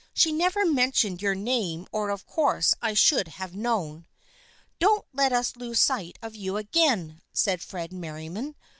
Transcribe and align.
She 0.15 0.31
never 0.31 0.65
mentioned 0.65 1.21
your 1.21 1.35
first 1.35 1.43
name 1.43 1.85
or 1.91 2.09
of 2.09 2.25
course 2.25 2.73
I 2.81 2.95
should 2.95 3.27
have 3.37 3.53
known."" 3.55 4.07
Don't 4.79 5.05
let 5.13 5.31
us 5.31 5.55
lose 5.55 5.79
sight 5.79 6.17
of 6.23 6.35
you 6.35 6.57
again," 6.57 7.21
said 7.33 7.61
Fred 7.61 7.93
Merriam. 7.93 8.55